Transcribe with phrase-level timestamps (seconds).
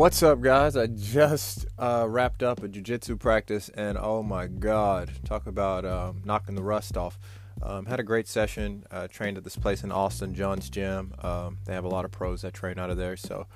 [0.00, 0.78] What's up, guys?
[0.78, 6.22] I just uh, wrapped up a jiu-jitsu practice, and oh my god, talk about um,
[6.24, 7.18] knocking the rust off.
[7.62, 8.84] Um, had a great session.
[8.90, 11.12] Uh, trained at this place in Austin, John's Gym.
[11.18, 13.46] Um, they have a lot of pros that train out of there, so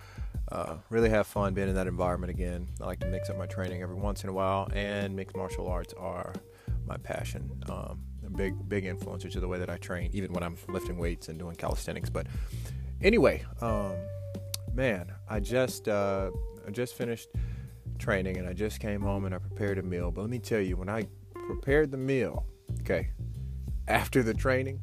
[0.53, 2.69] uh, really have fun being in that environment again.
[2.79, 5.67] I like to mix up my training every once in a while, and mixed martial
[5.67, 6.35] arts are
[6.87, 7.51] my passion.
[7.71, 8.03] Um,
[8.37, 11.39] big, big influencer to the way that I train, even when I'm lifting weights and
[11.39, 12.11] doing calisthenics.
[12.11, 12.27] But
[13.01, 13.47] anyway.
[13.63, 13.95] Um,
[14.75, 16.31] man, I just uh,
[16.67, 17.29] I just finished
[17.99, 20.11] training and I just came home and I prepared a meal.
[20.11, 21.07] But let me tell you, when I
[21.46, 22.45] prepared the meal,
[22.81, 23.11] okay,
[23.87, 24.81] after the training,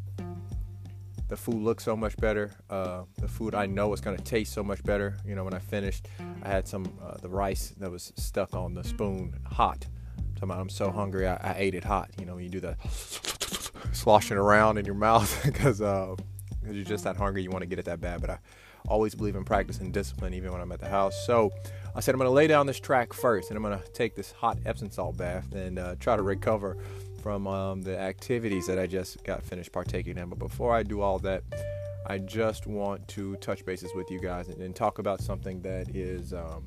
[1.28, 2.52] the food looked so much better.
[2.70, 5.18] Uh, the food I know is going to taste so much better.
[5.26, 6.08] You know, when I finished,
[6.44, 9.88] I had some uh, the rice that was stuck on the spoon hot.
[10.42, 12.10] I'm, I'm so hungry, I, I, ate it hot.
[12.20, 12.76] You know, you do the
[13.92, 16.16] sloshing around in your mouth because uh,
[16.66, 18.22] you're just that hungry, you want to get it that bad.
[18.22, 18.40] But I
[18.88, 21.26] always believe in practice and discipline, even when I'm at the house.
[21.26, 21.52] So
[21.96, 24.16] I said I'm going to lay down this track first, and I'm going to take
[24.16, 26.78] this hot Epsom salt bath and uh, try to recover
[27.22, 30.30] from um, the activities that I just got finished partaking in.
[30.30, 31.44] But before I do all that,
[32.08, 35.96] I just want to touch bases with you guys and, and talk about something that
[35.96, 36.64] is um,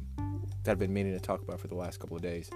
[0.62, 2.50] that I've been meaning to talk about for the last couple of days.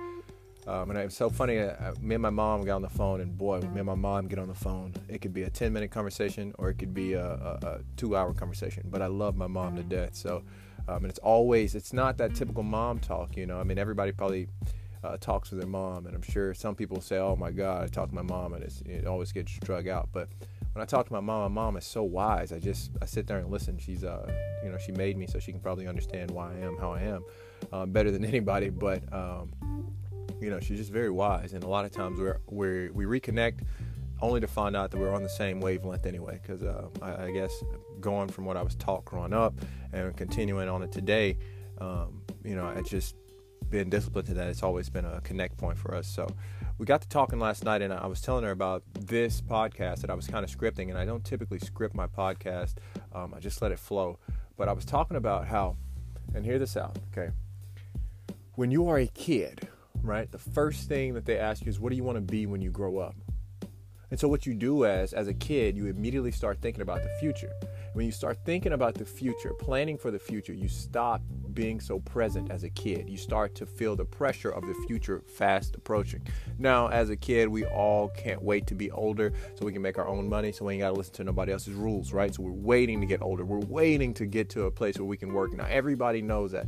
[0.69, 1.58] Um, and it's so funny.
[1.58, 4.28] Uh, me and my mom got on the phone, and boy, me and my mom
[4.28, 7.14] get on the phone, it could be a 10 minute conversation or it could be
[7.14, 8.83] a, a, a two hour conversation.
[8.91, 10.14] But I love my mom to death.
[10.14, 10.42] So,
[10.86, 13.58] um, and it's always, it's not that typical mom talk, you know.
[13.58, 14.48] I mean, everybody probably
[15.02, 17.86] uh, talks to their mom, and I'm sure some people say, oh my God, I
[17.86, 20.11] talk to my mom, and it always gets drug out.
[20.12, 20.28] But
[20.74, 22.52] when I talk to my mom, my mom is so wise.
[22.52, 23.78] I just, I sit there and listen.
[23.78, 24.30] She's, uh,
[24.62, 27.00] you know, she made me so she can probably understand why I am how I
[27.00, 27.24] am
[27.72, 28.69] uh, better than anybody.
[28.69, 29.50] But, um,
[30.41, 31.53] you know, she's just very wise.
[31.53, 33.61] And a lot of times we're, we're we reconnect
[34.20, 36.41] only to find out that we're on the same wavelength anyway.
[36.42, 37.53] Because uh, I, I, guess
[38.00, 39.55] going from what I was taught growing up
[39.92, 41.39] and continuing on it today,
[41.78, 43.14] um, you know, I just
[43.70, 44.48] been disciplined to that.
[44.48, 46.08] It's always been a connect point for us.
[46.08, 46.27] So
[46.79, 50.11] we got to talking last night, and I was telling her about this podcast that
[50.11, 50.89] I was kind of scripting.
[50.89, 52.74] And I don't typically script my podcast;
[53.13, 54.18] um, I just let it flow.
[54.57, 55.77] But I was talking about how,
[56.34, 57.33] and hear this out, okay?
[58.55, 59.68] When you are a kid,
[60.03, 60.31] right?
[60.31, 62.61] The first thing that they ask you is, what do you want to be when
[62.61, 63.14] you grow up?
[64.11, 67.11] And so what you do as as a kid, you immediately start thinking about the
[67.20, 67.53] future.
[67.92, 71.20] When you start thinking about the future, planning for the future, you stop
[71.53, 73.11] being so present as a kid.
[73.11, 76.27] You start to feel the pressure of the future fast approaching.
[76.58, 79.98] Now, as a kid, we all can't wait to be older so we can make
[79.98, 82.35] our own money, so we ain't got to listen to nobody else's rules, right?
[82.35, 83.45] So we're waiting to get older.
[83.45, 85.53] We're waiting to get to a place where we can work.
[85.53, 86.67] Now, everybody knows that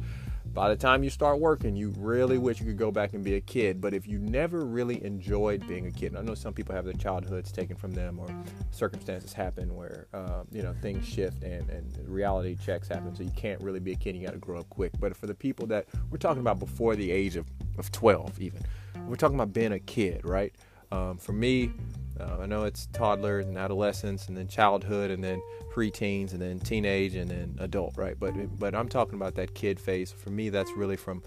[0.52, 3.34] by the time you start working, you really wish you could go back and be
[3.34, 3.80] a kid.
[3.80, 6.94] But if you never really enjoyed being a kid, I know some people have their
[6.94, 8.28] childhoods taken from them, or
[8.72, 13.32] circumstances happen where uh, you know things shift and, and reality checks happen, so you
[13.36, 14.16] can't really be a kid.
[14.16, 14.92] You got to grow up quick.
[14.98, 17.46] But for the people that we're talking about before the age of,
[17.78, 18.62] of 12, even
[19.06, 20.54] we're talking about being a kid, right?
[20.90, 21.72] Um, for me,
[22.20, 25.42] uh, I know it's toddlers and adolescence, and then childhood, and then
[25.72, 28.16] preteens, and then teenage, and then adult, right?
[28.18, 30.12] But but I'm talking about that kid phase.
[30.12, 31.22] For me, that's really from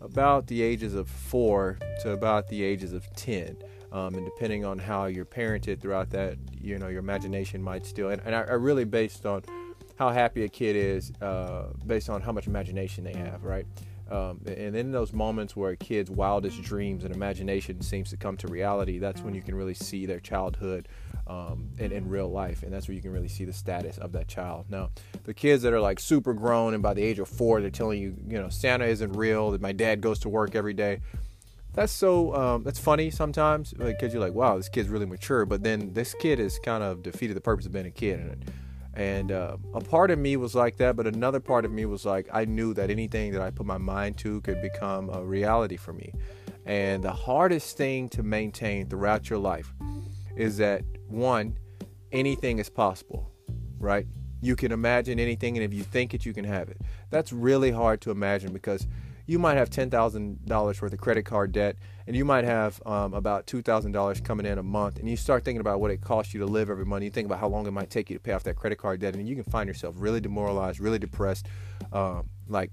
[0.00, 3.56] about the ages of four to about the ages of ten.
[3.92, 8.10] Um, and depending on how you're parented throughout that, you know, your imagination might still.
[8.10, 9.42] And, and I, I really based on
[9.96, 13.66] how happy a kid is, uh, based on how much imagination they have, right?
[14.10, 18.36] Um, and in those moments where a kid's wildest dreams and imagination seems to come
[18.38, 20.88] to reality, that's when you can really see their childhood
[21.28, 22.64] um, in, in real life.
[22.64, 24.66] And that's where you can really see the status of that child.
[24.68, 24.90] Now,
[25.24, 28.02] the kids that are like super grown and by the age of four, they're telling
[28.02, 31.00] you, you know, Santa isn't real, that my dad goes to work every day.
[31.72, 35.46] That's so, um, that's funny sometimes because like, you're like, wow, this kid's really mature.
[35.46, 38.18] But then this kid has kind of defeated the purpose of being a kid.
[38.18, 38.52] And
[38.94, 42.04] and uh, a part of me was like that, but another part of me was
[42.04, 45.76] like, I knew that anything that I put my mind to could become a reality
[45.76, 46.12] for me.
[46.66, 49.72] And the hardest thing to maintain throughout your life
[50.36, 51.56] is that one,
[52.12, 53.30] anything is possible,
[53.78, 54.06] right?
[54.42, 56.80] You can imagine anything, and if you think it, you can have it.
[57.10, 58.86] That's really hard to imagine because
[59.30, 61.76] you might have $10,000 worth of credit card debt
[62.08, 65.60] and you might have um, about $2,000 coming in a month and you start thinking
[65.60, 67.04] about what it costs you to live every month.
[67.04, 68.98] You think about how long it might take you to pay off that credit card
[68.98, 71.46] debt and you can find yourself really demoralized, really depressed,
[71.92, 72.72] um, like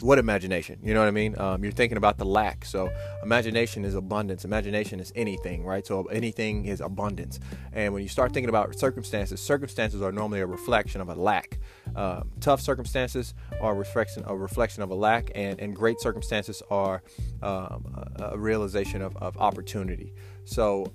[0.00, 1.38] what imagination you know what i mean?
[1.38, 2.90] Um, you're thinking about the lack so
[3.22, 4.44] imagination is abundance.
[4.44, 5.86] Imagination is anything right?
[5.86, 7.40] So anything is abundance.
[7.72, 11.58] And when you start thinking about circumstances circumstances are normally a reflection of a lack.
[11.96, 16.62] Um, tough circumstances are a reflection, a reflection of a lack and, and great circumstances
[16.70, 17.02] are
[17.42, 20.12] um, a, a, realization of, of opportunity.
[20.44, 20.92] So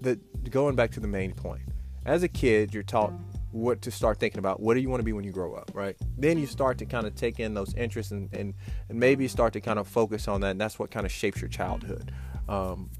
[0.00, 0.18] the
[0.50, 1.62] going back to the main point
[2.06, 3.12] as a kid you're taught
[3.54, 5.70] what to start thinking about what do you want to be when you grow up
[5.74, 8.52] right then you start to kind of take in those interests and, and,
[8.88, 11.40] and maybe start to kind of focus on that and that's what kind of shapes
[11.40, 12.12] your childhood
[12.48, 12.90] um,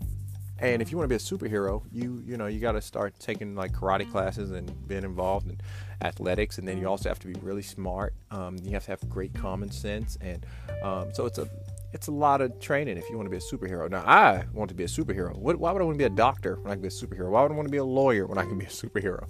[0.61, 3.19] and if you want to be a superhero you you know you got to start
[3.19, 5.61] taking like karate classes and being involved in
[6.03, 9.09] athletics and then you also have to be really smart um, you have to have
[9.11, 10.47] great common sense and
[10.85, 11.49] um, so it's a
[11.93, 13.89] it's a lot of training if you want to be a superhero.
[13.89, 15.37] Now, I want to be a superhero.
[15.37, 17.31] What, why would I want to be a doctor when I can be a superhero?
[17.31, 19.29] Why would I want to be a lawyer when I can be a superhero?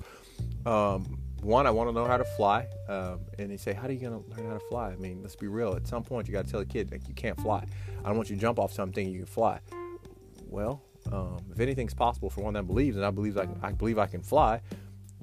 [0.66, 2.66] Um, one, I want to know how to fly.
[2.88, 4.90] Um, and they say, How are you going to learn how to fly?
[4.90, 5.74] I mean, let's be real.
[5.74, 7.64] At some point, you got to tell a kid, like, you can't fly.
[8.02, 9.60] I don't want you to jump off something you can fly.
[10.46, 10.82] Well,
[11.12, 14.06] um, if anything's possible for one that believes, and I believe I, I believe I
[14.06, 14.60] can fly,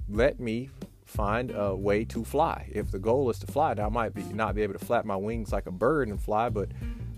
[0.10, 0.70] let me
[1.06, 2.70] find a way to fly.
[2.72, 5.06] If the goal is to fly, now I might be not be able to flap
[5.06, 6.70] my wings like a bird and fly, but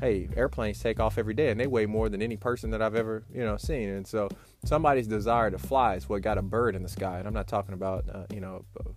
[0.03, 2.95] hey, airplanes take off every day and they weigh more than any person that I've
[2.95, 3.87] ever, you know, seen.
[3.87, 4.27] And so
[4.65, 7.19] somebody's desire to fly is what got a bird in the sky.
[7.19, 8.89] And I'm not talking about, uh, you know, a,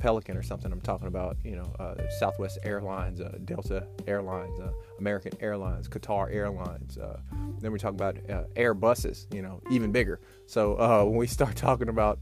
[0.00, 0.70] pelican or something.
[0.70, 4.70] I'm talking about, you know, uh, Southwest Airlines, uh, Delta Airlines, uh,
[5.00, 6.98] American Airlines, Qatar Airlines.
[6.98, 7.18] Uh,
[7.60, 10.20] then we talk about uh, Airbuses, you know, even bigger.
[10.46, 12.20] So when we start talking about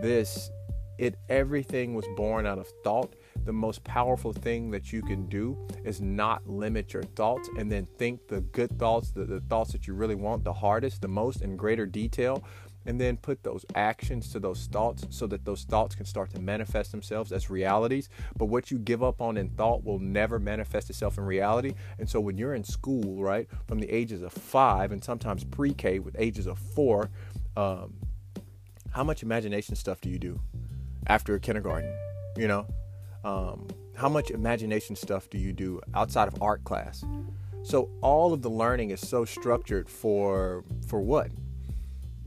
[0.00, 0.50] this,
[0.98, 5.56] it everything was born out of thought the most powerful thing that you can do
[5.84, 9.86] is not limit your thoughts and then think the good thoughts, the, the thoughts that
[9.86, 12.44] you really want the hardest, the most in greater detail,
[12.86, 16.40] and then put those actions to those thoughts so that those thoughts can start to
[16.40, 18.08] manifest themselves as realities.
[18.36, 21.74] But what you give up on in thought will never manifest itself in reality.
[21.98, 25.72] And so when you're in school, right, from the ages of five and sometimes pre
[25.72, 27.10] K with ages of four,
[27.56, 27.94] um,
[28.90, 30.40] how much imagination stuff do you do
[31.06, 31.94] after kindergarten?
[32.36, 32.66] You know,
[33.24, 37.04] um, how much imagination stuff do you do outside of art class?
[37.62, 41.30] So all of the learning is so structured for for what?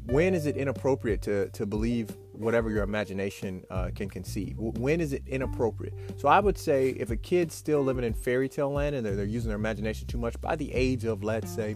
[0.06, 4.58] When is it inappropriate to to believe whatever your imagination uh, can conceive?
[4.58, 5.94] When is it inappropriate?
[6.18, 9.16] So I would say if a kid's still living in fairy tale land and they're,
[9.16, 11.76] they're using their imagination too much, by the age of let's say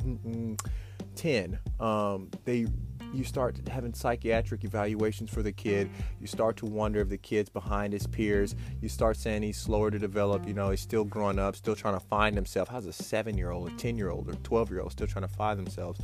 [1.16, 2.68] ten, um, they
[3.14, 5.90] you start having psychiatric evaluations for the kid.
[6.20, 8.56] You start to wonder if the kid's behind his peers.
[8.82, 10.48] You start saying he's slower to develop.
[10.48, 12.70] You know, he's still growing up, still trying to find himself.
[12.70, 15.28] How's a seven year old, a 10 year old, or 12 year old still trying
[15.28, 16.00] to find themselves?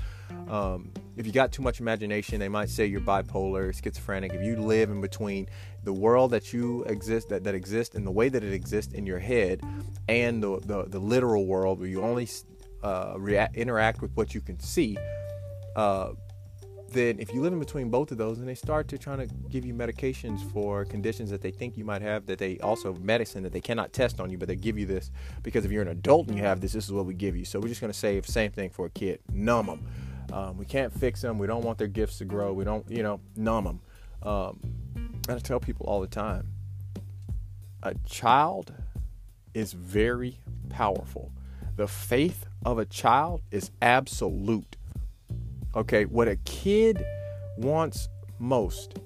[0.48, 4.34] Um, if you got too much imagination, they might say you're bipolar, schizophrenic.
[4.34, 5.48] If you live in between
[5.84, 9.06] the world that you exist, that, that exists, and the way that it exists in
[9.06, 9.62] your head,
[10.08, 12.28] and the, the, the literal world where you only
[12.84, 14.98] uh, react, interact with what you can see,
[15.76, 16.10] uh,
[16.90, 19.28] then if you live in between both of those and they start to trying to
[19.50, 23.44] give you medications for conditions that they think you might have that they also medicine
[23.44, 25.12] that they cannot test on you but they give you this.
[25.44, 27.46] Because if you're an adult and you have this this is what we give you.
[27.46, 29.20] So we're just going to say the same thing for a kid.
[29.32, 29.88] Numb them
[30.34, 32.54] um, we can't fix them we don't want their gifts to grow.
[32.54, 33.82] We don't you know numb them
[34.24, 34.60] um,
[35.28, 36.48] and i tell people all the time
[37.86, 38.74] a child
[39.54, 40.40] is very
[40.70, 41.32] powerful.
[41.76, 44.76] The faith of a child is absolute
[45.76, 47.04] Okay, what a kid
[47.58, 48.08] wants
[48.40, 49.00] most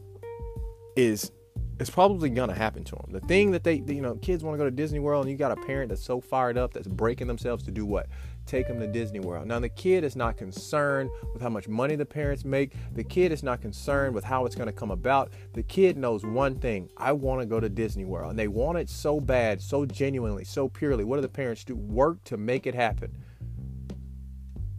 [0.95, 1.31] is
[1.79, 3.07] it's probably gonna happen to them.
[3.09, 5.37] The thing that they, you know, kids want to go to Disney World, and you
[5.37, 8.07] got a parent that's so fired up that's breaking themselves to do what?
[8.45, 9.47] Take them to Disney World.
[9.47, 12.73] Now, the kid is not concerned with how much money the parents make.
[12.93, 15.31] The kid is not concerned with how it's to come about.
[15.53, 18.31] The kid knows one thing I want to go to Disney World.
[18.31, 21.03] And they want it so bad, so genuinely, so purely.
[21.03, 21.75] What do the parents do?
[21.75, 23.15] Work to make it happen.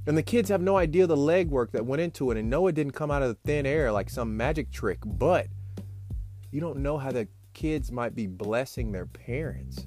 [0.06, 2.74] And the kids have no idea the legwork that went into it and know it
[2.74, 5.46] didn't come out of thin air like some magic trick, but
[6.50, 9.86] you don't know how the kids might be blessing their parents.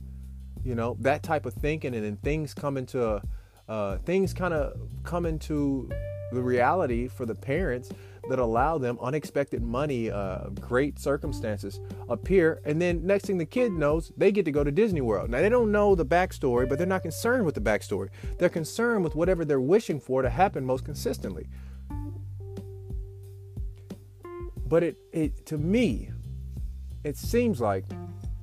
[0.63, 3.22] You know, that type of thinking and then things come into
[3.67, 5.89] uh, things kind of come into
[6.32, 7.89] the reality for the parents
[8.30, 12.62] that allow them unexpected money, uh, great circumstances appear.
[12.65, 15.30] And then next thing the kid knows, they get to go to Disney World.
[15.30, 18.10] Now, they don't know the backstory, but they're not concerned with the backstory.
[18.38, 21.48] They're concerned with whatever they're wishing for to happen most consistently.
[24.65, 26.10] But it, it to me,
[27.03, 27.86] it seems like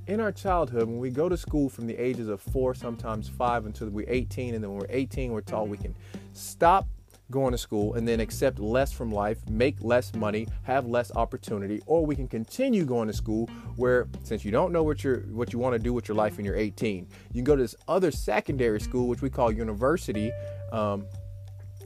[0.06, 3.64] in our childhood, when we go to school from the ages of four, sometimes five,
[3.64, 5.94] until we're 18, and then when we're 18, we're told we can
[6.32, 6.86] stop
[7.30, 11.80] going to school and then accept less from life, make less money, have less opportunity,
[11.86, 15.52] or we can continue going to school where since you don't know what you what
[15.52, 17.76] you want to do with your life when you're 18, you can go to this
[17.88, 20.32] other secondary school which we call university.
[20.72, 21.06] Um,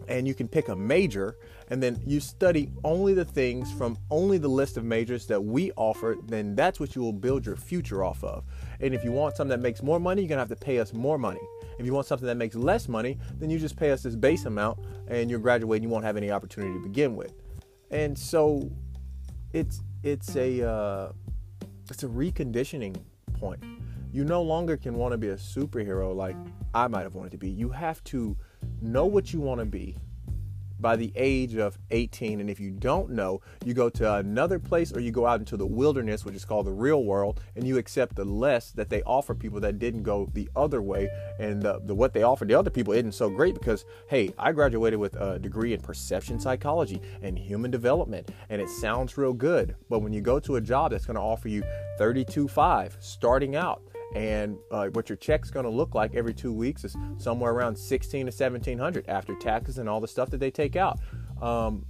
[0.08, 1.36] and you can pick a major
[1.68, 5.72] and then you study only the things from only the list of majors that we
[5.76, 8.44] offer then that's what you will build your future off of
[8.80, 10.78] and if you want something that makes more money you're going to have to pay
[10.78, 11.40] us more money
[11.78, 14.44] if you want something that makes less money, then you just pay us this base
[14.44, 14.78] amount
[15.08, 17.34] and you're graduating, you won't have any opportunity to begin with.
[17.90, 18.70] And so
[19.52, 21.12] it's it's a uh,
[21.90, 22.96] it's a reconditioning
[23.34, 23.62] point.
[24.12, 26.36] You no longer can want to be a superhero like
[26.74, 27.50] I might have wanted to be.
[27.50, 28.36] You have to
[28.80, 29.96] know what you want to be
[30.78, 32.40] by the age of 18.
[32.40, 35.56] And if you don't know, you go to another place or you go out into
[35.56, 39.02] the wilderness, which is called the real world, and you accept the less that they
[39.02, 41.08] offer people that didn't go the other way.
[41.38, 44.52] And the, the what they offer the other people isn't so great because, hey, I
[44.52, 49.76] graduated with a degree in perception psychology and human development, and it sounds real good.
[49.88, 51.62] But when you go to a job that's going to offer you
[51.98, 53.82] 32.5 starting out,
[54.14, 57.76] and uh, what your check's going to look like every two weeks is somewhere around
[57.76, 61.00] 16 to 1700 after taxes and all the stuff that they take out.
[61.42, 61.84] Um,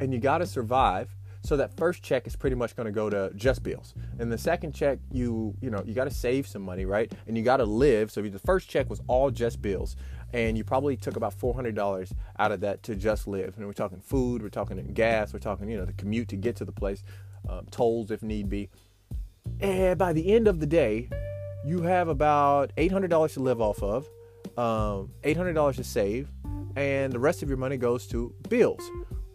[0.00, 1.14] and you got to survive.
[1.42, 3.94] So that first check is pretty much going to go to just bills.
[4.18, 7.12] And the second check you you know you got to save some money right?
[7.26, 8.10] And you got to live.
[8.10, 9.96] So the first check was all just bills.
[10.32, 13.56] And you probably took about $400 out of that to just live.
[13.56, 16.56] And we're talking food we're talking gas we're talking you know the commute to get
[16.56, 17.02] to the place
[17.48, 18.70] um, tolls if need be.
[19.60, 21.10] And by the end of the day
[21.64, 24.08] you have about $800 to live off of,
[24.58, 26.30] um, $800 to save,
[26.76, 28.82] and the rest of your money goes to bills.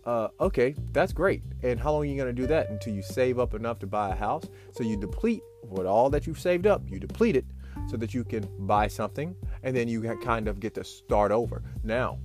[0.05, 1.43] Uh, okay, that's great.
[1.63, 3.87] And how long are you going to do that until you save up enough to
[3.87, 4.45] buy a house?
[4.71, 7.45] So you deplete what all that you've saved up, you deplete it
[7.87, 11.63] so that you can buy something, and then you kind of get to start over.
[11.83, 12.19] Now,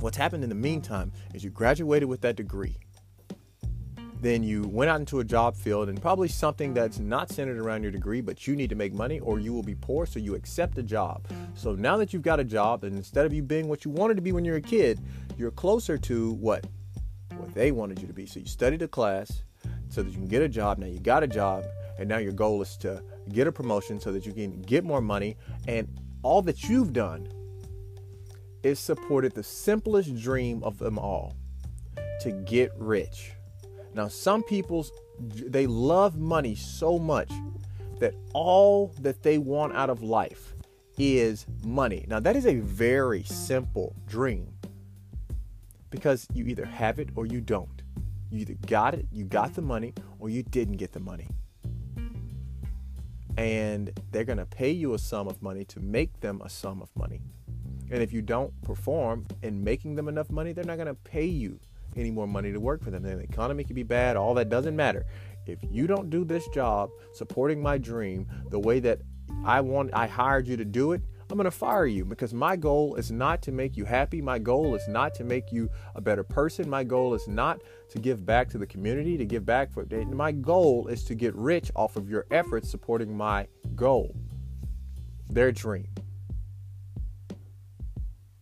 [0.00, 2.76] what's happened in the meantime is you graduated with that degree
[4.20, 7.82] then you went out into a job field and probably something that's not centered around
[7.82, 10.34] your degree, but you need to make money or you will be poor, so you
[10.34, 11.26] accept a job.
[11.54, 14.14] So now that you've got a job, and instead of you being what you wanted
[14.14, 15.00] to be when you're a kid,
[15.36, 16.66] you're closer to what
[17.36, 18.24] what they wanted you to be.
[18.24, 19.42] So you studied a class
[19.88, 20.78] so that you can get a job.
[20.78, 21.64] Now you got a job,
[21.98, 25.02] and now your goal is to get a promotion so that you can get more
[25.02, 25.36] money.
[25.68, 25.88] And
[26.22, 27.28] all that you've done
[28.62, 31.36] is supported the simplest dream of them all
[32.22, 33.35] to get rich.
[33.96, 37.32] Now, some people's they love money so much
[37.98, 40.54] that all that they want out of life
[40.98, 42.04] is money.
[42.06, 44.52] Now, that is a very simple dream
[45.88, 47.82] because you either have it or you don't.
[48.30, 51.28] You either got it, you got the money, or you didn't get the money.
[53.38, 56.82] And they're going to pay you a sum of money to make them a sum
[56.82, 57.22] of money.
[57.90, 61.24] And if you don't perform in making them enough money, they're not going to pay
[61.24, 61.60] you
[61.96, 63.02] any more money to work for them.
[63.02, 65.06] Then the economy can be bad, all that doesn't matter.
[65.46, 69.00] If you don't do this job supporting my dream the way that
[69.44, 72.54] I want I hired you to do it, I'm going to fire you because my
[72.54, 74.22] goal is not to make you happy.
[74.22, 76.70] My goal is not to make you a better person.
[76.70, 80.30] My goal is not to give back to the community, to give back for my
[80.30, 84.14] goal is to get rich off of your efforts supporting my goal,
[85.28, 85.88] their dream.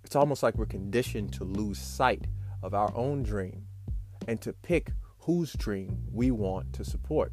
[0.04, 2.26] It's almost like we're conditioned to lose sight
[2.64, 3.66] of our own dream
[4.26, 7.32] and to pick whose dream we want to support.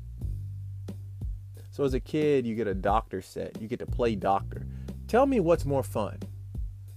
[1.71, 4.67] So, as a kid, you get a doctor set, you get to play doctor.
[5.07, 6.19] Tell me what's more fun.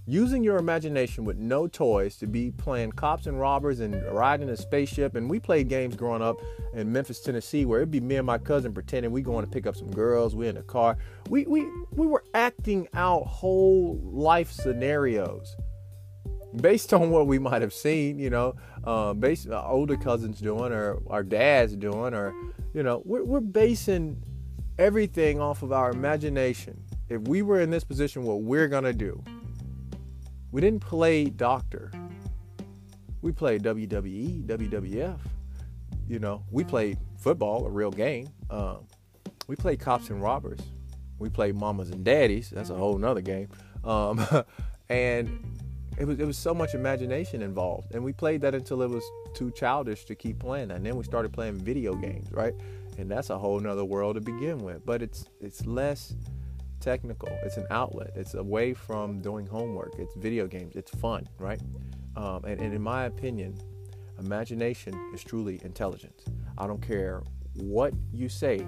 [0.05, 4.57] Using your imagination with no toys to be playing cops and robbers and riding a
[4.57, 5.15] spaceship.
[5.15, 6.35] And we played games growing up
[6.73, 9.65] in Memphis, Tennessee, where it'd be me and my cousin pretending we going to pick
[9.65, 10.35] up some girls.
[10.35, 10.97] We're in a car.
[11.29, 15.55] We we we were acting out whole life scenarios
[16.55, 20.71] based on what we might have seen, you know, uh, based uh, older cousins doing
[20.71, 22.33] or our dads doing, or
[22.73, 24.21] you know, we're, we're basing
[24.77, 26.81] everything off of our imagination.
[27.09, 29.23] If we were in this position, what we're gonna do?
[30.51, 31.91] We didn't play doctor.
[33.21, 35.19] We played WWE, WWF.
[36.07, 38.29] You know, we played football, a real game.
[38.49, 38.87] Um,
[39.47, 40.59] we played cops and robbers.
[41.17, 42.49] We played mamas and daddies.
[42.49, 43.49] That's a whole nother game.
[43.83, 44.25] Um,
[44.89, 45.39] and
[45.97, 49.03] it was it was so much imagination involved and we played that until it was
[49.33, 52.53] too childish to keep playing and then we started playing video games right?
[52.97, 56.15] And that's a whole nother world to begin with but it's it's less
[56.79, 57.29] technical.
[57.43, 58.11] It's an outlet.
[58.15, 59.95] It's away from doing homework.
[59.97, 60.75] It's video games.
[60.75, 61.61] It's fun right?
[62.15, 63.57] Um, and, and in my opinion
[64.17, 66.23] imagination is truly intelligence
[66.57, 67.21] i don't care
[67.55, 68.65] what you say.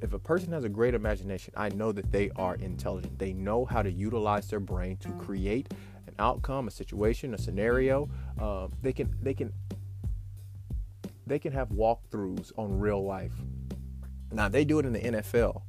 [0.00, 3.18] If a person has a great imagination, I know that they are intelligent.
[3.18, 5.72] They know how to utilize their brain to create
[6.20, 8.08] outcome, a situation, a scenario.
[8.40, 9.52] Uh, they can they can
[11.26, 13.32] they can have walkthroughs on real life.
[14.32, 15.62] Now they do it in the NFL.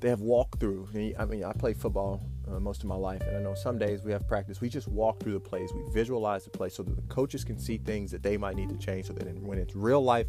[0.00, 1.18] They have walkthrough.
[1.18, 4.02] I mean, I play football uh, most of my life, and I know some days
[4.02, 4.60] we have practice.
[4.60, 5.70] We just walk through the plays.
[5.74, 8.70] We visualize the play so that the coaches can see things that they might need
[8.70, 9.06] to change.
[9.06, 10.26] So that when it's real life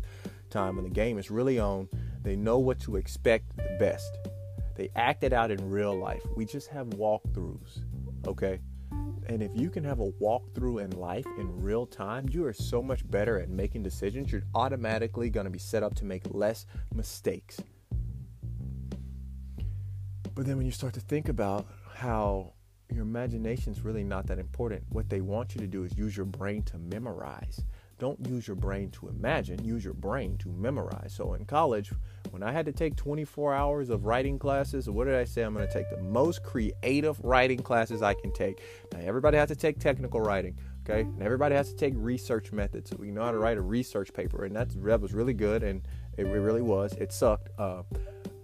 [0.49, 1.87] time, when the game is really on,
[2.21, 4.17] they know what to expect the best.
[4.75, 6.23] They act it out in real life.
[6.35, 7.79] We just have walkthroughs.
[8.27, 8.59] Okay.
[9.27, 12.81] And if you can have a walkthrough in life in real time, you are so
[12.81, 14.31] much better at making decisions.
[14.31, 17.59] You're automatically going to be set up to make less mistakes.
[20.33, 22.53] But then when you start to think about how
[22.91, 26.15] your imagination is really not that important, what they want you to do is use
[26.15, 27.63] your brain to memorize.
[28.01, 31.13] Don't use your brain to imagine, use your brain to memorize.
[31.13, 31.91] So in college,
[32.31, 35.43] when I had to take 24 hours of writing classes, what did I say?
[35.43, 38.59] I'm going to take the most creative writing classes I can take.
[38.91, 41.01] Now, everybody has to take technical writing, okay?
[41.01, 44.11] And everybody has to take research methods so we know how to write a research
[44.15, 44.45] paper.
[44.45, 46.93] And that's, that was really good, and it really was.
[46.93, 47.49] It sucked.
[47.59, 47.83] Uh,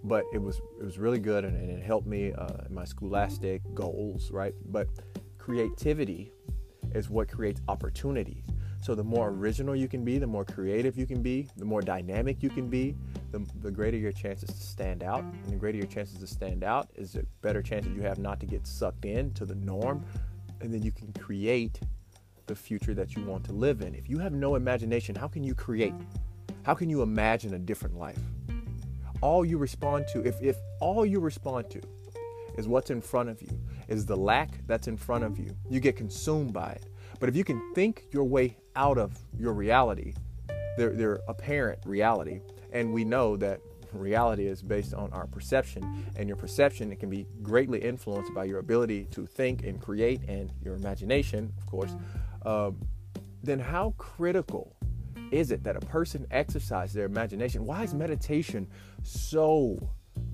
[0.04, 2.84] but it was it was really good and, and it helped me uh, in my
[2.84, 4.86] scholastic goals right but
[5.38, 6.32] creativity
[6.94, 8.44] is what creates opportunity
[8.80, 11.82] so the more original you can be the more creative you can be the more
[11.82, 12.94] dynamic you can be
[13.30, 15.22] the, the greater your chances to stand out.
[15.22, 18.40] And the greater your chances to stand out is the better chances you have not
[18.40, 20.04] to get sucked in to the norm.
[20.60, 21.80] And then you can create
[22.46, 23.94] the future that you want to live in.
[23.94, 25.94] If you have no imagination how can you create?
[26.62, 28.20] How can you imagine a different life?
[29.20, 31.80] All you respond to, if, if all you respond to
[32.56, 33.48] is what's in front of you,
[33.88, 36.86] is the lack that's in front of you, you get consumed by it.
[37.20, 40.14] But if you can think your way out of your reality,
[40.78, 42.40] their, their apparent reality,
[42.72, 43.60] and we know that
[43.92, 48.44] reality is based on our perception, and your perception it can be greatly influenced by
[48.44, 51.94] your ability to think and create and your imagination, of course.
[52.46, 52.78] Um,
[53.42, 54.76] then how critical
[55.32, 57.64] is it that a person exercise their imagination?
[57.64, 58.68] Why is meditation
[59.02, 59.76] so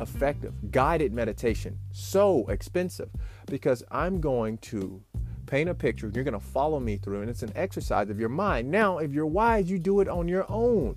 [0.00, 0.52] effective?
[0.70, 3.08] Guided meditation, so expensive?
[3.46, 5.02] Because I'm going to
[5.44, 8.28] paint a picture, you're going to follow me through, and it's an exercise of your
[8.28, 8.70] mind.
[8.70, 10.96] Now, if you're wise, you do it on your own.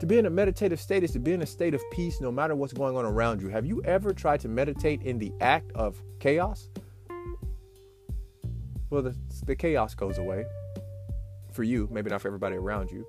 [0.00, 2.32] To be in a meditative state is to be in a state of peace no
[2.32, 3.48] matter what's going on around you.
[3.48, 6.68] Have you ever tried to meditate in the act of chaos?
[8.90, 10.44] Well, the, the chaos goes away
[11.52, 13.06] for you, maybe not for everybody around you.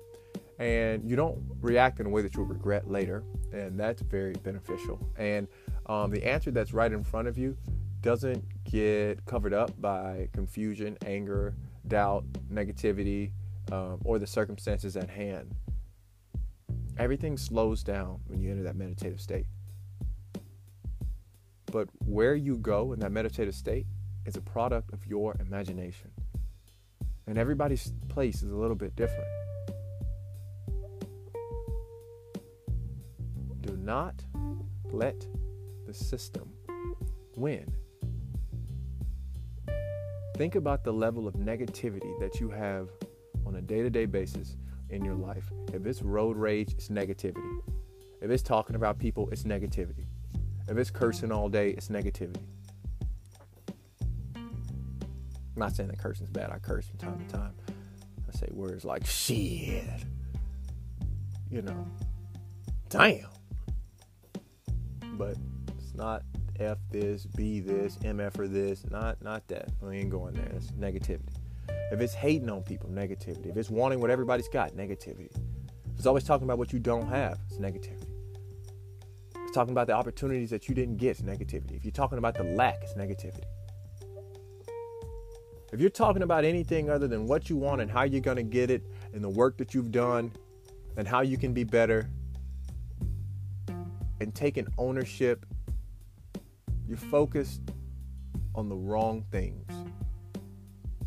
[0.60, 3.24] And you don't react in a way that you'll regret later.
[3.52, 5.00] And that's very beneficial.
[5.18, 5.48] And
[5.86, 7.56] um, the answer that's right in front of you
[8.04, 11.54] doesn't get covered up by confusion, anger,
[11.88, 13.30] doubt, negativity,
[13.72, 15.54] um, or the circumstances at hand.
[16.98, 19.46] Everything slows down when you enter that meditative state.
[21.72, 23.86] But where you go in that meditative state
[24.26, 26.10] is a product of your imagination.
[27.26, 29.24] And everybody's place is a little bit different.
[33.62, 34.22] Do not
[34.92, 35.26] let
[35.86, 36.52] the system
[37.34, 37.74] win.
[40.36, 42.88] Think about the level of negativity that you have
[43.46, 44.56] on a day to day basis
[44.90, 45.44] in your life.
[45.72, 47.60] If it's road rage, it's negativity.
[48.20, 50.06] If it's talking about people, it's negativity.
[50.68, 52.42] If it's cursing all day, it's negativity.
[54.34, 56.50] I'm not saying that cursing's bad.
[56.50, 57.52] I curse from time to time.
[58.28, 59.84] I say words like shit.
[61.48, 61.86] You know,
[62.88, 63.28] damn.
[65.12, 65.36] But
[65.78, 66.24] it's not
[66.60, 68.84] F this, B this, MF or this.
[68.90, 69.68] Not not that.
[69.80, 70.48] We ain't going there.
[70.52, 71.34] That's negativity.
[71.92, 73.50] If it's hating on people, negativity.
[73.50, 75.30] If it's wanting what everybody's got, negativity.
[75.30, 78.08] If it's always talking about what you don't have, it's negativity.
[79.34, 81.76] If it's talking about the opportunities that you didn't get, it's negativity.
[81.76, 83.44] If you're talking about the lack, it's negativity.
[85.72, 88.44] If you're talking about anything other than what you want and how you're going to
[88.44, 90.32] get it and the work that you've done
[90.96, 92.08] and how you can be better
[94.20, 95.44] and taking ownership,
[96.86, 97.62] you're focused
[98.54, 99.70] on the wrong things.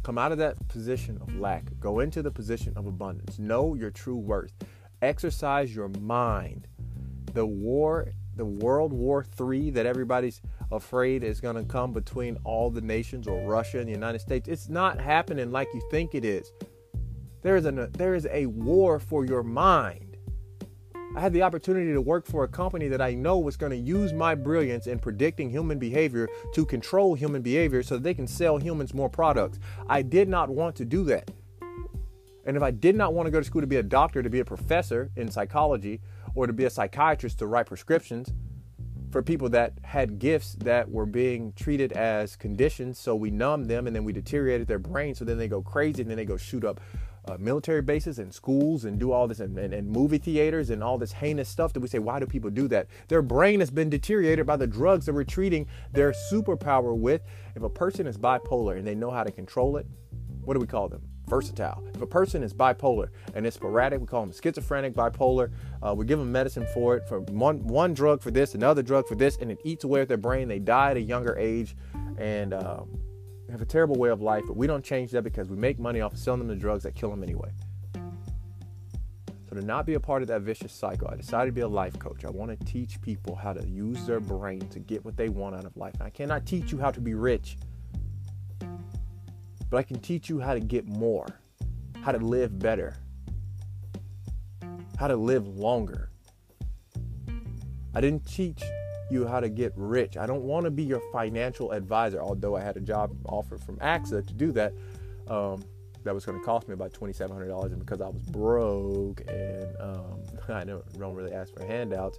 [0.03, 3.39] Come out of that position of lack, go into the position of abundance.
[3.39, 4.53] Know your true worth.
[5.01, 6.67] Exercise your mind.
[7.33, 12.69] The war, the World War III that everybody's afraid is going to come between all
[12.69, 14.47] the nations or Russia and the United States.
[14.47, 16.51] It's not happening like you think it is.
[17.41, 20.06] There is, a there is a war for your mind.
[21.15, 23.77] I had the opportunity to work for a company that I know was going to
[23.77, 28.57] use my brilliance in predicting human behavior to control human behavior so they can sell
[28.57, 29.59] humans more products.
[29.89, 31.31] I did not want to do that.
[32.45, 34.29] And if I did not want to go to school to be a doctor, to
[34.29, 36.01] be a professor in psychology,
[36.35, 38.31] or to be a psychiatrist to write prescriptions,
[39.11, 42.99] for people that had gifts that were being treated as conditions.
[42.99, 45.15] So we numbed them and then we deteriorated their brain.
[45.15, 46.81] So then they go crazy and then they go shoot up
[47.27, 50.83] uh, military bases and schools and do all this and, and, and, movie theaters and
[50.83, 52.87] all this heinous stuff that we say, why do people do that?
[53.07, 57.21] Their brain has been deteriorated by the drugs that we're treating their superpower with.
[57.55, 59.85] If a person is bipolar and they know how to control it,
[60.43, 61.01] what do we call them?
[61.27, 61.83] versatile.
[61.93, 65.51] If a person is bipolar and it's sporadic, we call them schizophrenic, bipolar.
[65.85, 69.07] Uh, we give them medicine for it, for one one drug for this, another drug
[69.07, 70.47] for this, and it eats away at their brain.
[70.47, 71.75] They die at a younger age,
[72.17, 72.97] and um,
[73.51, 74.43] have a terrible way of life.
[74.47, 76.83] But we don't change that because we make money off of selling them the drugs
[76.83, 77.49] that kill them anyway.
[79.49, 81.67] So to not be a part of that vicious cycle, I decided to be a
[81.67, 82.25] life coach.
[82.25, 85.55] I want to teach people how to use their brain to get what they want
[85.55, 85.95] out of life.
[86.01, 87.57] I cannot teach you how to be rich,
[89.69, 91.27] but I can teach you how to get more,
[92.01, 92.97] how to live better,
[94.97, 96.09] how to live longer.
[97.95, 98.61] I didn't teach
[99.09, 100.17] you how to get rich.
[100.17, 103.77] I don't want to be your financial advisor, although I had a job offer from
[103.77, 104.73] AXA to do that.
[105.27, 105.63] Um,
[106.03, 107.65] that was going to cost me about $2,700.
[107.65, 112.17] And because I was broke and um, I don't, don't really ask for handouts,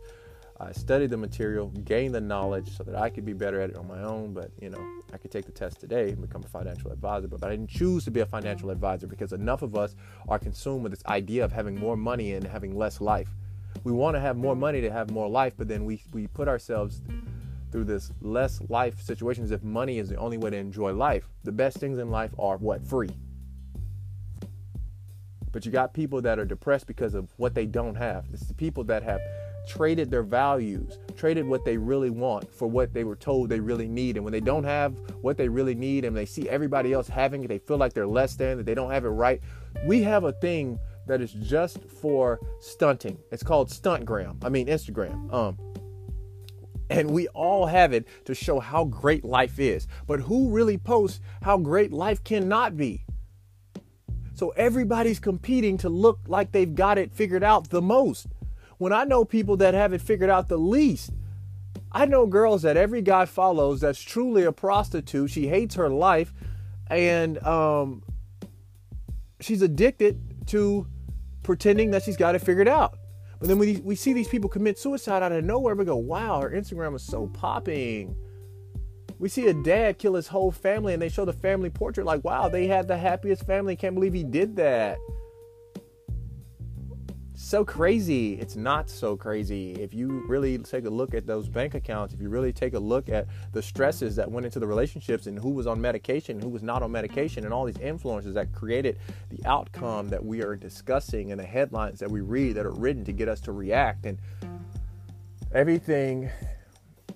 [0.60, 3.76] I studied the material, gained the knowledge so that I could be better at it
[3.76, 4.34] on my own.
[4.34, 7.28] But, you know, I could take the test today and become a financial advisor.
[7.28, 9.94] But, but I didn't choose to be a financial advisor because enough of us
[10.28, 13.28] are consumed with this idea of having more money and having less life.
[13.88, 16.46] We want to have more money to have more life, but then we, we put
[16.46, 17.00] ourselves
[17.72, 21.26] through this less life situations if money is the only way to enjoy life.
[21.44, 22.86] The best things in life are what?
[22.86, 23.08] Free.
[25.52, 28.26] But you got people that are depressed because of what they don't have.
[28.30, 29.22] It's the people that have
[29.66, 33.88] traded their values, traded what they really want for what they were told they really
[33.88, 34.16] need.
[34.16, 37.42] And when they don't have what they really need and they see everybody else having
[37.42, 39.40] it, they feel like they're less than, that they don't have it right.
[39.86, 43.18] We have a thing that is just for stunting.
[43.32, 44.44] It's called Stuntgram.
[44.44, 45.32] I mean Instagram.
[45.32, 45.58] Um
[46.90, 49.86] and we all have it to show how great life is.
[50.06, 53.04] But who really posts how great life cannot be?
[54.34, 58.28] So everybody's competing to look like they've got it figured out the most
[58.78, 61.10] when I know people that have it figured out the least.
[61.90, 65.30] I know girls that every guy follows that's truly a prostitute.
[65.30, 66.32] She hates her life
[66.88, 68.02] and um,
[69.40, 70.86] she's addicted to
[71.48, 72.98] pretending that she's got it figured out.
[73.38, 75.74] But then we, we see these people commit suicide out of nowhere.
[75.74, 78.14] We go, wow, her Instagram is so popping.
[79.18, 82.22] We see a dad kill his whole family and they show the family portrait like,
[82.22, 83.76] wow, they had the happiest family.
[83.76, 84.98] Can't believe he did that
[87.48, 88.34] so crazy.
[88.34, 89.72] It's not so crazy.
[89.72, 92.78] If you really take a look at those bank accounts, if you really take a
[92.78, 96.50] look at the stresses that went into the relationships and who was on medication, who
[96.50, 98.98] was not on medication, and all these influences that created
[99.30, 103.02] the outcome that we are discussing and the headlines that we read that are written
[103.06, 104.04] to get us to react.
[104.04, 104.18] And
[105.54, 106.30] everything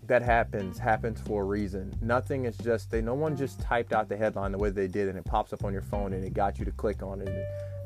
[0.06, 1.94] that happens happens for a reason.
[2.02, 5.08] Nothing is just they no one just typed out the headline the way they did
[5.08, 7.28] and it pops up on your phone and it got you to click on it.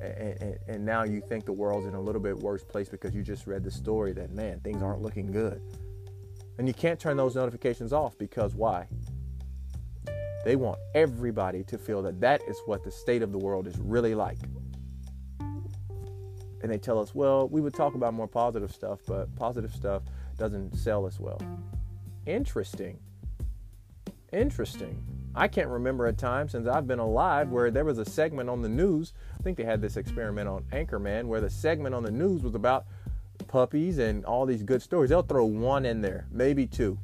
[0.03, 3.15] And, and, and, now you think the world's in a little bit worse place because
[3.15, 5.63] you just read the story that man things aren't looking good
[6.59, 8.87] and you can't turn those notifications off because why
[10.45, 13.79] they want everybody to feel that that is what the state of the world is
[13.79, 14.39] really like
[16.63, 20.03] and they tell us well we would talk about more positive stuff but positive stuff
[20.37, 21.41] doesn't sell as well
[22.27, 22.99] interesting
[24.33, 25.03] interesting
[25.39, 28.63] I can't remember a time since I've been alive where there was a segment on
[28.63, 29.13] the news.
[29.39, 32.55] I think they had this experiment on Anchorman where the segment on the news was
[32.55, 32.87] about
[33.47, 35.11] puppies and all these good stories.
[35.11, 36.99] They'll throw one in there, maybe two.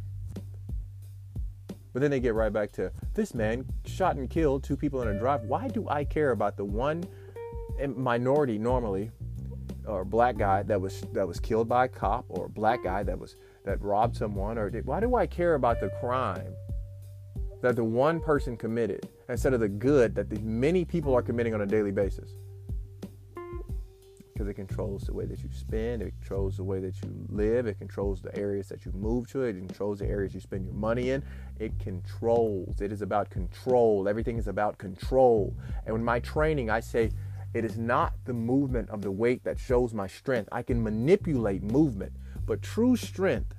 [1.93, 5.09] But then they get right back to this man shot and killed two people in
[5.09, 5.43] a drive.
[5.43, 7.05] Why do I care about the one
[7.97, 9.11] minority normally
[9.87, 13.19] or black guy that was that was killed by a cop or black guy that
[13.19, 16.55] was that robbed someone or did, why do I care about the crime
[17.63, 21.55] that the one person committed instead of the good that the many people are committing
[21.55, 22.33] on a daily basis.
[24.33, 27.67] Because it controls the way that you spend, it controls the way that you live,
[27.67, 30.75] it controls the areas that you move to, it controls the areas you spend your
[30.75, 31.23] money in.
[31.61, 32.81] It controls.
[32.81, 34.09] It is about control.
[34.09, 35.55] Everything is about control.
[35.87, 37.11] And in my training, I say
[37.55, 40.49] it is not the movement of the weight that shows my strength.
[40.51, 42.13] I can manipulate movement,
[42.47, 43.55] but true strength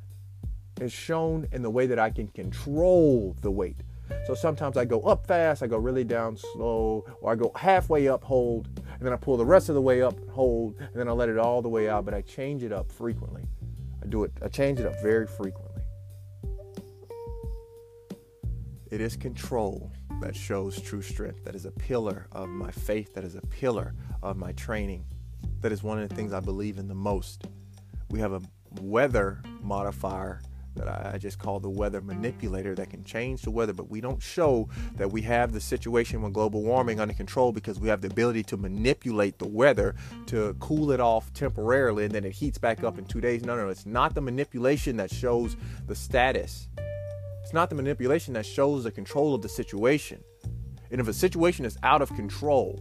[0.82, 3.82] is shown in the way that I can control the weight.
[4.26, 8.08] So sometimes I go up fast, I go really down slow, or I go halfway
[8.08, 11.08] up, hold, and then I pull the rest of the way up, hold, and then
[11.08, 13.44] I let it all the way out, but I change it up frequently.
[14.02, 15.82] I do it, I change it up very frequently.
[18.92, 19.92] It is control
[20.22, 21.44] that shows true strength.
[21.44, 23.14] That is a pillar of my faith.
[23.16, 25.06] That is a pillar of my training.
[25.62, 27.48] That is one of the things I believe in the most.
[28.12, 28.42] We have a
[28.82, 30.42] weather modifier
[30.76, 34.22] that I just call the weather manipulator that can change the weather, but we don't
[34.22, 38.08] show that we have the situation with global warming under control because we have the
[38.08, 39.96] ability to manipulate the weather
[40.28, 43.44] to cool it off temporarily and then it heats back up in two days.
[43.44, 45.56] No, no, it's not the manipulation that shows
[45.86, 46.68] the status.
[47.44, 50.24] It's not the manipulation that shows the control of the situation.
[50.92, 52.80] And if a situation is out of control,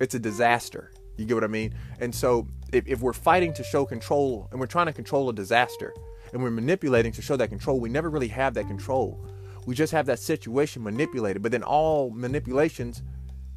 [0.00, 0.92] it's a disaster.
[1.16, 1.74] You get what I mean?
[2.00, 5.32] And so if, if we're fighting to show control and we're trying to control a
[5.34, 5.94] disaster,
[6.32, 7.80] and we're manipulating to show that control.
[7.80, 9.24] We never really have that control.
[9.66, 11.42] We just have that situation manipulated.
[11.42, 13.02] But then all manipulations,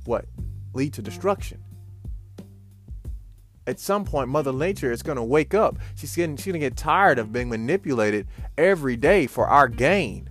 [0.05, 0.25] what?
[0.73, 1.59] Lead to destruction.
[3.67, 5.77] at some point Mother Nature is going to wake up.
[5.95, 10.29] She's getting she's going to get tired of being manipulated every day for our gain.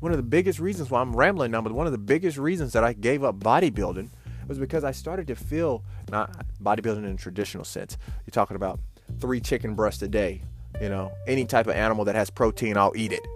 [0.00, 2.72] One of the biggest reasons why I'm rambling now, but one of the biggest reasons
[2.74, 4.10] that I gave up bodybuilding
[4.48, 7.96] was because I started to feel not bodybuilding in a traditional sense.
[8.26, 8.80] You're talking about
[9.20, 10.42] three chicken breasts a day,
[10.80, 13.26] you know, any type of animal that has protein, I'll eat it.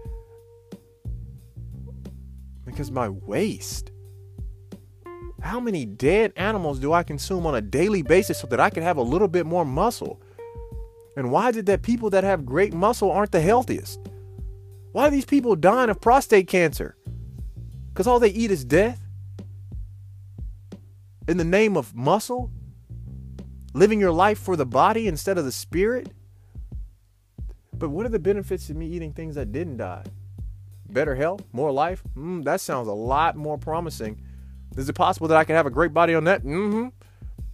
[2.65, 3.91] Because my waist
[5.41, 8.83] how many dead animals do I consume on a daily basis so that I can
[8.83, 10.21] have a little bit more muscle?
[11.17, 14.01] And why is it that people that have great muscle aren't the healthiest?
[14.93, 16.97] Why are these people dying of prostate cancer?
[17.89, 19.01] Because all they eat is death?
[21.29, 22.51] In the name of muscle?
[23.75, 26.09] Living your life for the body instead of the spirit?
[27.73, 30.05] But what are the benefits of me eating things that didn't die?
[30.91, 31.45] Better health?
[31.53, 32.03] More life?
[32.17, 34.21] Mm, that sounds a lot more promising
[34.79, 36.43] is it possible that I could have a great body on that?
[36.45, 36.89] Mm-hmm.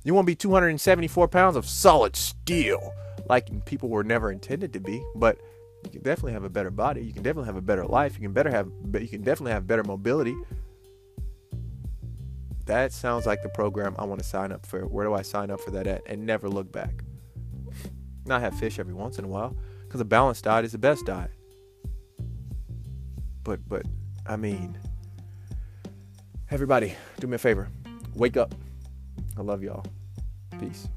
[0.05, 2.93] You want to be 274 pounds of solid steel,
[3.29, 5.39] like people were never intended to be, but
[5.85, 7.03] you can definitely have a better body.
[7.03, 8.15] You can definitely have a better life.
[8.15, 10.37] You can better have, you can definitely have better mobility.
[12.67, 14.87] That sounds like the program I want to sign up for.
[14.87, 16.03] Where do I sign up for that at?
[16.07, 17.03] And never look back.
[18.27, 21.05] Not have fish every once in a while, because a balanced diet is the best
[21.05, 21.31] diet.
[23.43, 23.85] But, but,
[24.27, 24.79] I mean.
[26.51, 27.69] Everybody, do me a favor.
[28.15, 28.55] Wake up.
[29.37, 29.85] I love y'all.
[30.59, 30.89] Peace.